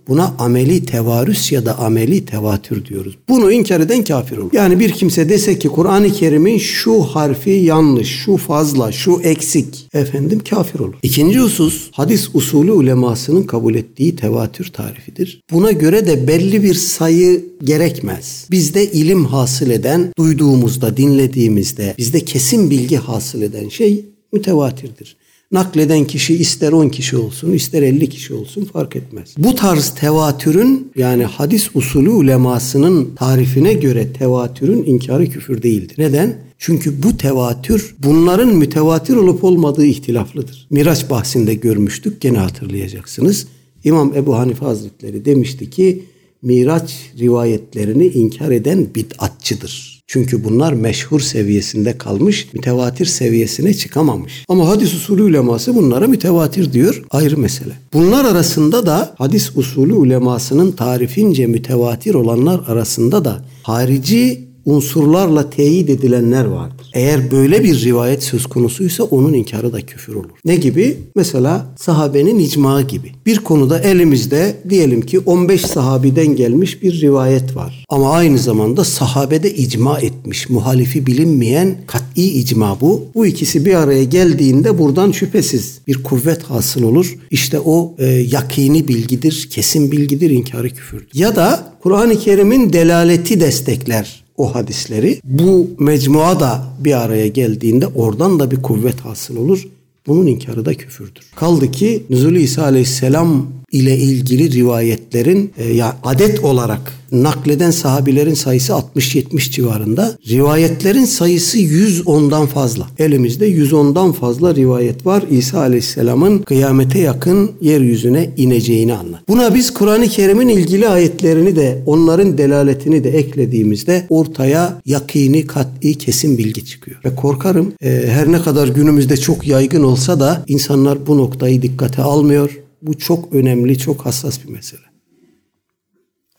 [0.07, 3.17] Buna ameli tevarüs ya da ameli tevatür diyoruz.
[3.29, 4.49] Bunu inkar eden kafir olur.
[4.53, 10.41] Yani bir kimse dese ki Kur'an-ı Kerim'in şu harfi yanlış, şu fazla, şu eksik efendim
[10.49, 10.95] kafir olur.
[11.03, 15.41] İkinci husus hadis usulü ulemasının kabul ettiği tevatür tarifidir.
[15.51, 18.47] Buna göre de belli bir sayı gerekmez.
[18.51, 25.17] Bizde ilim hasıl eden, duyduğumuzda, dinlediğimizde bizde kesin bilgi hasıl eden şey mütevatirdir.
[25.55, 29.35] Nakleden kişi ister 10 kişi olsun ister 50 kişi olsun fark etmez.
[29.37, 35.95] Bu tarz tevatürün yani hadis usulü ulemasının tarifine göre tevatürün inkarı küfür değildir.
[35.97, 36.35] Neden?
[36.57, 40.67] Çünkü bu tevatür bunların mütevatir olup olmadığı ihtilaflıdır.
[40.69, 43.47] Miraç bahsinde görmüştük gene hatırlayacaksınız.
[43.83, 46.03] İmam Ebu Hanife Hazretleri demişti ki
[46.41, 49.94] Miraç rivayetlerini inkar eden bid'atçıdır.
[50.07, 54.45] Çünkü bunlar meşhur seviyesinde kalmış, mütevatir seviyesine çıkamamış.
[54.49, 57.73] Ama hadis usulü uleması bunlara mütevatir diyor, ayrı mesele.
[57.93, 66.45] Bunlar arasında da hadis usulü ulemasının tarifince mütevatir olanlar arasında da harici unsurlarla teyit edilenler
[66.45, 66.89] vardır.
[66.93, 70.29] Eğer böyle bir rivayet söz konusuysa onun inkarı da küfür olur.
[70.45, 70.97] Ne gibi?
[71.15, 73.11] Mesela sahabenin icma gibi.
[73.25, 77.85] Bir konuda elimizde diyelim ki 15 sahabiden gelmiş bir rivayet var.
[77.89, 80.49] Ama aynı zamanda sahabede icma etmiş.
[80.49, 83.05] Muhalifi bilinmeyen kat'i icma bu.
[83.15, 87.17] Bu ikisi bir araya geldiğinde buradan şüphesiz bir kuvvet hasıl olur.
[87.31, 91.07] İşte o e, yakini bilgidir, kesin bilgidir, inkarı küfürdür.
[91.13, 95.19] Ya da Kur'an-ı Kerim'in delaleti destekler o hadisleri.
[95.23, 99.67] Bu mecmua da bir araya geldiğinde oradan da bir kuvvet hasıl olur.
[100.07, 101.23] Bunun inkarı da küfürdür.
[101.35, 108.73] Kaldı ki Nüzul İsa Aleyhisselam ile ilgili rivayetlerin e, ya adet olarak nakleden sahabilerin sayısı
[108.73, 110.17] 60-70 civarında.
[110.29, 112.87] Rivayetlerin sayısı 110'dan fazla.
[112.99, 115.23] Elimizde 110'dan fazla rivayet var.
[115.31, 119.19] İsa Aleyhisselam'ın kıyamete yakın yeryüzüne ineceğini anlat.
[119.27, 126.37] Buna biz Kur'an-ı Kerim'in ilgili ayetlerini de onların delaletini de eklediğimizde ortaya yakini, kat'i, kesin
[126.37, 126.97] bilgi çıkıyor.
[127.05, 132.01] Ve korkarım e, her ne kadar günümüzde çok yaygın olsa da insanlar bu noktayı dikkate
[132.01, 132.64] almıyor.
[132.85, 134.81] Bu çok önemli, çok hassas bir mesele.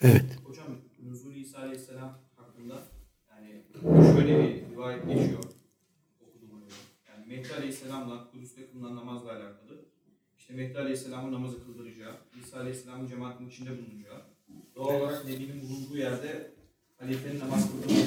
[0.02, 0.24] Evet.
[0.46, 0.76] Hocam
[1.10, 2.74] Nuzul İsa Aleyhisselam hakkında
[3.30, 3.62] yani
[4.02, 5.42] şöyle bir rivayet geçiyor.
[6.20, 6.62] Okudum onu.
[7.10, 9.74] Yani Mehdi Aleyhisselam'la Kudüs'te kılınan namazla alakalı.
[10.38, 14.22] İşte Mehdi Aleyhisselam'ın namazı kıldıracağı, İsa Aleyhisselam'ın cemaatin içinde bulunacağı,
[14.76, 16.50] doğal olarak Nebi'nin bulunduğu yerde
[17.00, 18.00] halifenin namaz kıldırma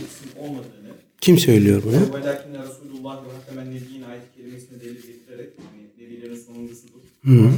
[0.43, 2.01] olmadığını, kim söylüyor bunu?
[2.15, 6.99] Velakin Resulullah ve hatemen nebiyin ayet kelimesine delil getirerek hani nebilerin sonuncusudur.
[7.23, 7.51] Hı.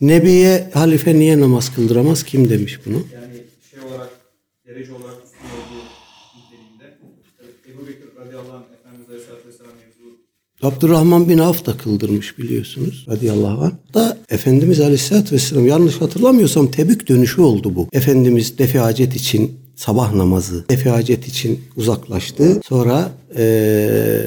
[0.00, 2.22] Nebiye halife niye namaz kıldıramaz?
[2.22, 2.94] Kim demiş bunu?
[2.94, 3.34] yani
[3.70, 4.10] şey olarak
[4.66, 5.84] derece olarak üstün olduğu
[6.36, 6.98] niteliğinde
[7.38, 10.18] tabii Ebu Bekir radıyallahu anh Efendimiz Aleyhisselatü Vesselam mevzu
[10.62, 13.72] Abdurrahman bin Avf da kıldırmış biliyorsunuz radıyallahu anh.
[13.94, 17.88] Da Efendimiz Aleyhisselatü Vesselam yanlış hatırlamıyorsam Tebük dönüşü oldu bu.
[17.92, 22.60] Efendimiz defi hacet için sabah namazı defi hacet için uzaklaştı.
[22.68, 24.22] Sonra eee,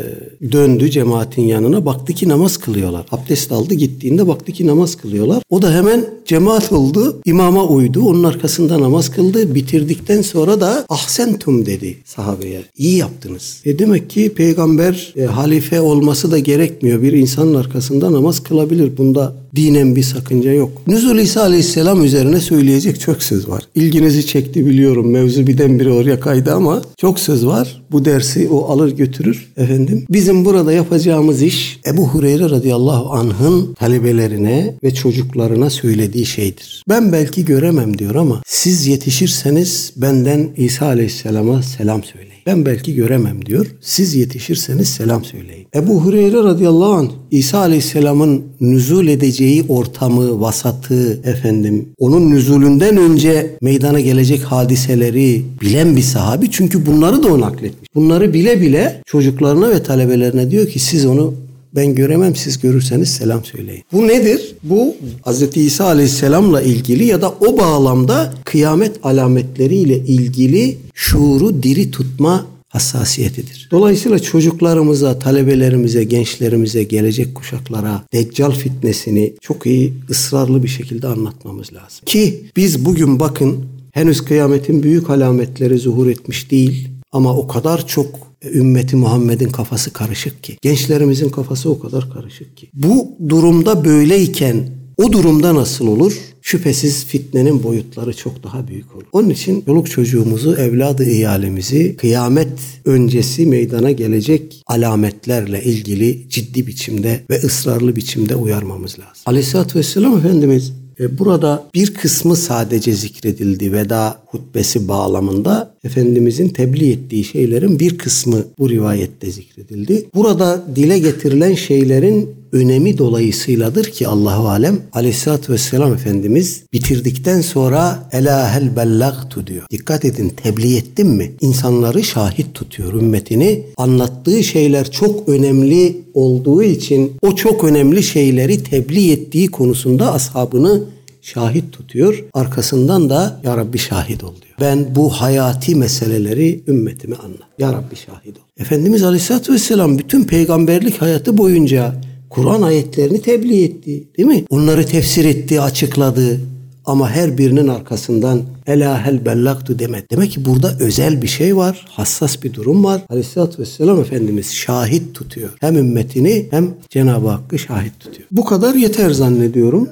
[0.52, 3.06] döndü cemaatin yanına baktı ki namaz kılıyorlar.
[3.12, 5.44] Abdest aldı gittiğinde baktı ki namaz kılıyorlar.
[5.50, 7.22] O da hemen cemaat oldu.
[7.26, 8.02] imama uydu.
[8.06, 9.56] Onun arkasında namaz kıldı.
[9.56, 12.62] Bitirdikten sonra da ahsentum dedi sahabeye.
[12.78, 13.62] İyi yaptınız.
[13.66, 17.02] E demek ki peygamber e, halife olması da gerekmiyor.
[17.02, 18.98] Bir insanın arkasında namaz kılabilir.
[18.98, 20.88] Bunda Dinen bir sakınca yok.
[20.88, 23.64] Nüzul İsa Aleyhisselam üzerine söyleyecek çok söz var.
[23.76, 25.12] İlginizi çekti biliyorum.
[25.12, 27.82] Mevzu birdenbire oraya kaydı ama çok söz var.
[27.92, 30.06] Bu dersi o alır götürür efendim.
[30.10, 36.84] Bizim burada yapacağımız iş Ebu Hureyre radıyallahu anh'ın talebelerine ve çocuklarına söylediği şeydir.
[36.90, 42.35] Ben belki göremem diyor ama siz yetişirseniz benden İsa Aleyhisselam'a selam söyleyin.
[42.46, 43.66] Ben belki göremem diyor.
[43.82, 45.68] Siz yetişirseniz selam söyleyin.
[45.76, 54.00] Ebu Hureyre radıyallahu anh İsa Aleyhisselam'ın nüzul edeceği ortamı, vasatı efendim onun nüzulünden önce meydana
[54.00, 56.52] gelecek hadiseleri bilen bir sahabi.
[56.52, 57.90] Çünkü bunları da o nakletmiş.
[57.96, 61.34] Bunları bile bile çocuklarına ve talebelerine diyor ki siz onu
[61.76, 63.84] ben göremem siz görürseniz selam söyleyin.
[63.92, 64.56] Bu nedir?
[64.64, 65.58] Bu Hz.
[65.58, 73.68] İsa Aleyhisselam'la ilgili ya da o bağlamda kıyamet alametleriyle ilgili şuuru diri tutma hassasiyetidir.
[73.72, 82.06] Dolayısıyla çocuklarımıza, talebelerimize, gençlerimize, gelecek kuşaklara Deccal fitnesini çok iyi, ısrarlı bir şekilde anlatmamız lazım.
[82.06, 88.08] Ki biz bugün bakın henüz kıyametin büyük alametleri zuhur etmiş değil ama o kadar çok
[88.54, 90.58] ümmeti Muhammed'in kafası karışık ki.
[90.62, 92.70] Gençlerimizin kafası o kadar karışık ki.
[92.74, 96.18] Bu durumda böyleyken o durumda nasıl olur?
[96.42, 99.04] Şüphesiz fitnenin boyutları çok daha büyük olur.
[99.12, 107.36] Onun için çoluk çocuğumuzu, evladı iyalemizi kıyamet öncesi meydana gelecek alametlerle ilgili ciddi biçimde ve
[107.36, 109.24] ısrarlı biçimde uyarmamız lazım.
[109.26, 117.24] Aleyhisselatü Vesselam Efendimiz e, Burada bir kısmı sadece zikredildi veda hutbesi bağlamında Efendimizin tebliğ ettiği
[117.24, 120.06] şeylerin bir kısmı bu rivayette zikredildi.
[120.16, 128.56] Burada dile getirilen şeylerin önemi dolayısıyladır ki Allahu alem Aleyhisselatü Vesselam Efendimiz bitirdikten sonra ela
[128.56, 129.64] hel bellagtu diyor.
[129.72, 131.32] Dikkat edin tebliğ ettim mi?
[131.42, 133.64] İnsanları şahit tutuyor ümmetini.
[133.78, 140.84] Anlattığı şeyler çok önemli olduğu için o çok önemli şeyleri tebliğ ettiği konusunda ashabını
[141.26, 142.24] şahit tutuyor.
[142.34, 144.56] Arkasından da Ya Rabbi şahit ol diyor.
[144.62, 147.50] Ben bu hayati meseleleri ümmetime anlat.
[147.60, 148.42] Ya Rabbi şahit ol.
[148.58, 151.96] Efendimiz Aleyhisselatü Vesselam bütün peygamberlik hayatı boyunca
[152.30, 154.08] Kur'an ayetlerini tebliğ etti.
[154.18, 154.46] Değil mi?
[154.50, 156.40] Onları tefsir etti, açıkladı.
[156.86, 160.06] Ama her birinin arkasından ela hel bellaktu demedi.
[160.12, 161.86] Demek ki burada özel bir şey var.
[161.90, 163.02] Hassas bir durum var.
[163.10, 165.50] Aleyhisselatü Vesselam Efendimiz şahit tutuyor.
[165.60, 168.28] Hem ümmetini hem Cenab-ı Hakk'ı şahit tutuyor.
[168.32, 169.90] Bu kadar yeter zannediyorum.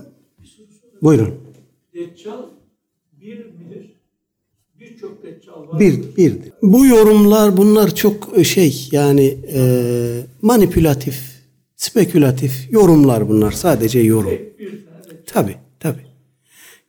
[1.03, 1.33] Buyurun.
[1.93, 2.41] Deccal
[3.21, 3.95] bir midir?
[4.79, 5.79] Birçok deccal var.
[5.79, 6.33] Bir, bir.
[6.61, 9.61] Bu yorumlar bunlar çok şey yani e,
[10.41, 11.19] manipülatif,
[11.75, 13.51] spekülatif yorumlar bunlar.
[13.51, 14.31] Sadece yorum.
[15.25, 15.99] Tabi tabi.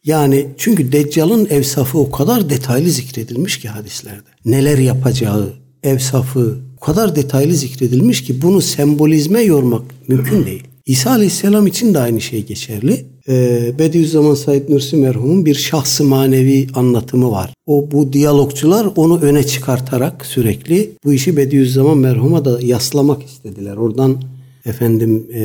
[0.04, 4.28] Yani çünkü Deccal'ın evsafı o kadar detaylı zikredilmiş ki hadislerde.
[4.44, 10.64] Neler yapacağı, evsafı o kadar detaylı zikredilmiş ki bunu sembolizme yormak mümkün değil.
[10.86, 13.13] İsa Aleyhisselam için de aynı şey geçerli.
[13.28, 17.54] Ee, Bediüzzaman Said Nursi merhumun bir şahsı manevi anlatımı var.
[17.66, 23.76] O bu diyalogçular onu öne çıkartarak sürekli bu işi Bediüzzaman merhuma da yaslamak istediler.
[23.76, 24.22] Oradan
[24.66, 25.42] efendim e,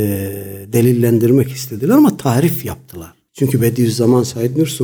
[0.73, 3.13] delillendirmek istediler ama tarif yaptılar.
[3.33, 4.83] Çünkü Bediüzzaman Said Nursi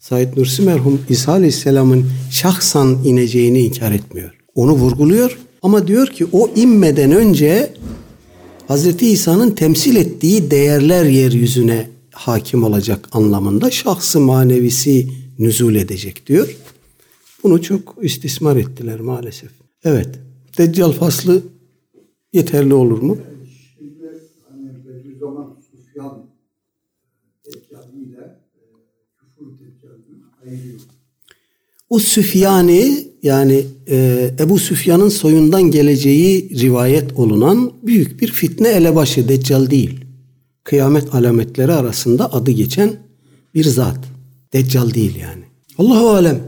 [0.00, 4.30] Said Nursi merhum İsa Aleyhisselam'ın şahsan ineceğini inkar etmiyor.
[4.54, 7.72] Onu vurguluyor ama diyor ki o inmeden önce
[8.68, 16.56] Hazreti İsa'nın temsil ettiği değerler yeryüzüne hakim olacak anlamında şahsı manevisi nüzul edecek diyor.
[17.42, 19.50] Bunu çok istismar ettiler maalesef.
[19.84, 20.08] Evet.
[20.58, 21.42] Deccal faslı
[22.32, 23.18] yeterli olur mu?
[31.90, 39.70] O Süfyani yani e, Ebu Süfyan'ın soyundan geleceği rivayet olunan büyük bir fitne elebaşı Deccal
[39.70, 40.05] değil.
[40.66, 42.96] Kıyamet alametleri arasında adı geçen
[43.54, 43.98] bir zat.
[44.52, 45.42] Deccal değil yani.
[45.78, 46.40] Allahu alem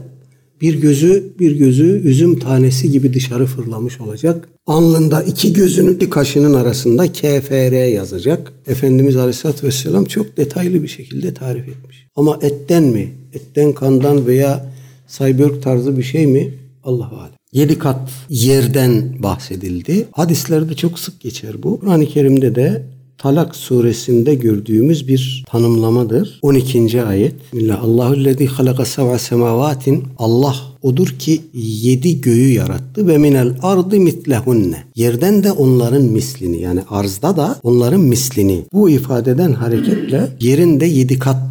[0.61, 4.49] bir gözü bir gözü üzüm tanesi gibi dışarı fırlamış olacak.
[4.67, 8.53] Alnında iki gözünün kaşının arasında KFR yazacak.
[8.67, 12.07] Efendimiz Aleyhisselatü Vesselam çok detaylı bir şekilde tarif etmiş.
[12.15, 14.73] Ama etten mi, etten kandan veya
[15.07, 16.53] Cyborg tarzı bir şey mi?
[16.83, 17.33] Allahu alem.
[17.51, 20.07] Yedi kat yerden bahsedildi.
[20.11, 21.79] Hadislerde çok sık geçer bu.
[21.79, 26.39] Kur'an-ı Kerim'de de Talak suresinde gördüğümüz bir tanımlamadır.
[26.41, 27.03] 12.
[27.03, 27.35] ayet.
[27.53, 27.83] Bismillah.
[27.83, 30.03] Allahüllezî halaka sev'a semavatin.
[30.17, 34.83] Allah odur ki yedi göğü yarattı ve minel ardı mitlehunne.
[34.95, 38.65] Yerden de onların mislini yani arzda da onların mislini.
[38.73, 41.48] Bu ifadeden hareketle yerin de yedi kat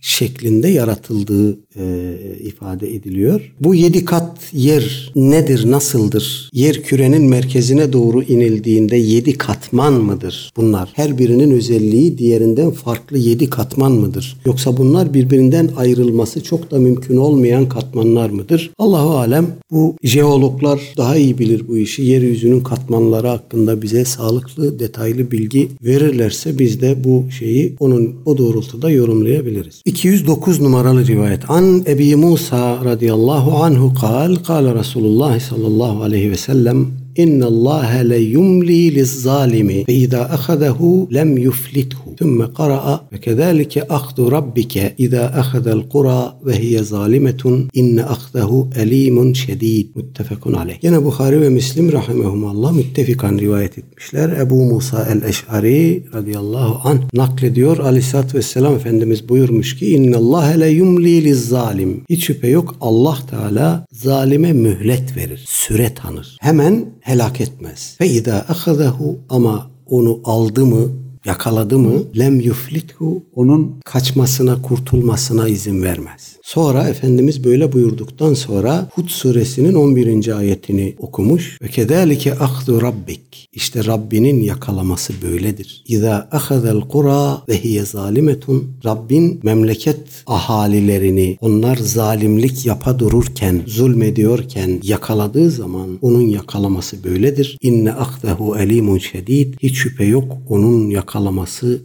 [0.00, 3.54] şeklinde yaratıldığı e, ifade ediliyor.
[3.60, 6.50] Bu yedi kat yer nedir, nasıldır?
[6.52, 10.90] Yer kürenin merkezine doğru inildiğinde yedi katman mıdır bunlar?
[10.92, 14.36] Her birinin özelliği diğerinden farklı yedi katman mıdır?
[14.46, 18.70] Yoksa bunlar birbirinden ayrılması çok da mümkün olmayan katmanlar mıdır?
[18.78, 22.02] Allahu alem bu jeologlar daha iyi bilir bu işi.
[22.02, 28.90] Yeryüzünün katmanları hakkında bize sağlıklı, detaylı bilgi verirlerse biz de bu şeyi onun o doğrultuda
[28.90, 29.82] yorumlayabiliriz.
[29.92, 31.50] 209 numaralı rivayet.
[31.50, 38.18] An Ebi Musa radıyallahu anhu kal, kal Resulullah sallallahu aleyhi ve sellem İnna Allah le
[38.18, 42.16] yumli lizzalimi ve izâ ahadehu lem yuflithu.
[42.16, 49.32] Thumma qara'a ve kezalike ahdu rabbike izâ ahadel kura ve hiye zalimetun inne ahdehu elimun
[49.32, 49.88] şedid.
[49.94, 50.76] Muttefekun aleyh.
[50.82, 54.28] Yine Bukhari ve Müslim rahimehumallah müttefikan rivayet etmişler.
[54.40, 57.78] Ebu Musa el-Eş'ari radıyallahu an naklediyor.
[57.78, 62.04] Aleyhisselatü Vesselam Efendimiz buyurmuş ki inna Allah le yumli lizzalim.
[62.10, 65.44] Hiç şüphe yok Allah Teala zalime mühlet verir.
[65.48, 66.36] Süre tanır.
[66.40, 67.96] Hemen helak etmez.
[68.00, 70.88] Ve idâ ahazahu ama onu aldı mı
[71.24, 76.36] yakaladı mı lem yuflithu onun kaçmasına kurtulmasına izin vermez.
[76.42, 80.36] Sonra Efendimiz böyle buyurduktan sonra Hud suresinin 11.
[80.36, 81.58] ayetini okumuş.
[81.62, 83.48] Ve kedalike ahzu rabbik.
[83.52, 85.84] İşte Rabbinin yakalaması böyledir.
[85.86, 88.72] İza ahazel kura ve hiye zalimetun.
[88.84, 97.58] Rabbin memleket ahalilerini onlar zalimlik yapa dururken, zulmediyorken yakaladığı zaman onun yakalaması böyledir.
[97.62, 99.54] İnne ahzehu elimun şedid.
[99.62, 101.09] Hiç şüphe yok onun yakalaması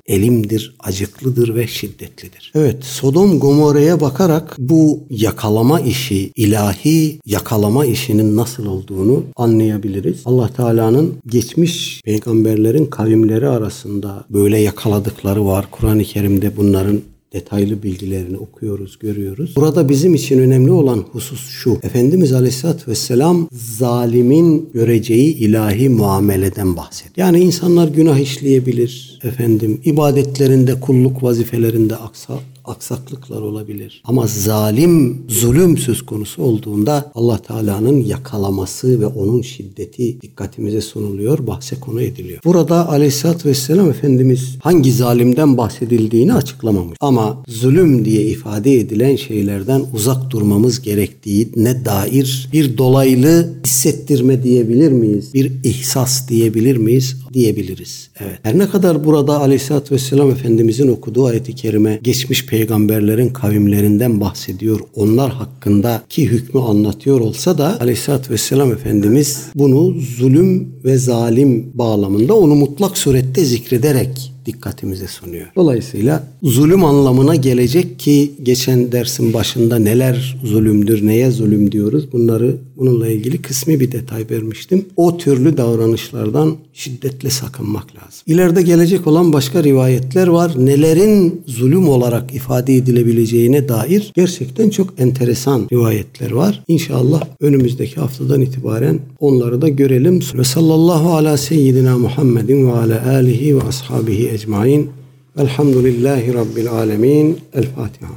[0.06, 2.52] elimdir, acıklıdır ve şiddetlidir.
[2.56, 10.22] Evet Sodom Gomorre'ye bakarak bu yakalama işi, ilahi yakalama işinin nasıl olduğunu anlayabiliriz.
[10.26, 15.66] Allah Teala'nın geçmiş peygamberlerin kavimleri arasında böyle yakaladıkları var.
[15.72, 17.02] Kur'an-ı Kerim'de bunların
[17.36, 19.56] detaylı bilgilerini okuyoruz, görüyoruz.
[19.56, 21.78] Burada bizim için önemli olan husus şu.
[21.84, 27.28] Efendimiz Aleyhisselatü Vesselam zalimin göreceği ilahi muameleden bahsediyor.
[27.28, 29.20] Yani insanlar günah işleyebilir.
[29.24, 34.02] Efendim ibadetlerinde, kulluk vazifelerinde aksa, aksaklıklar olabilir.
[34.06, 41.80] Ama zalim, zulüm söz konusu olduğunda Allah Teala'nın yakalaması ve onun şiddeti dikkatimize sunuluyor, bahse
[41.80, 42.40] konu ediliyor.
[42.46, 46.98] Burada Aleyhisselatü Vesselam Efendimiz hangi zalimden bahsedildiğini açıklamamış.
[47.02, 55.34] Ama zulüm diye ifade edilen şeylerden uzak durmamız gerektiğine dair bir dolaylı hissettirme diyebilir miyiz?
[55.34, 57.18] Bir ihsas diyebilir miyiz?
[57.34, 58.10] Diyebiliriz.
[58.20, 58.40] Evet.
[58.44, 64.80] Her ne kadar burada Aleyhisselatü Vesselam Efendimizin okuduğu ayeti kerime geçmiş peygamberlerin kavimlerinden bahsediyor.
[64.96, 72.56] Onlar hakkındaki hükmü anlatıyor olsa da Aleyhisselatü Vesselam Efendimiz bunu zulüm ve zalim bağlamında onu
[72.56, 75.46] mutlak surette zikrederek dikkatimize sunuyor.
[75.56, 83.08] Dolayısıyla zulüm anlamına gelecek ki geçen dersin başında neler zulümdür, neye zulüm diyoruz bunları bununla
[83.08, 84.86] ilgili kısmi bir detay vermiştim.
[84.96, 88.22] O türlü davranışlardan şiddetle sakınmak lazım.
[88.28, 90.54] İleride gelecek olan başka rivayetler var.
[90.58, 96.64] Nelerin zulüm olarak ifade edilebileceğine dair gerçekten çok enteresan rivayetler var.
[96.68, 100.20] İnşallah önümüzdeki haftadan itibaren onları da görelim.
[100.34, 104.90] Ve sallallahu ala seyyidina Muhammedin ve ala alihi ve ashabihi ecmain.
[105.38, 107.38] Velhamdülillahi Rabbil alemin.
[107.54, 108.16] El Fatiha.